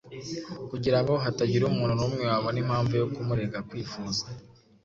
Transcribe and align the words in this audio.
kugira 0.71 0.99
ngo 1.01 1.13
hatagira 1.23 1.63
umuntu 1.67 1.93
n’umwe 1.99 2.23
wabona 2.31 2.57
impamvu 2.63 2.93
yo 3.01 3.05
kumurega 3.13 3.57
kwifuza, 3.67 4.23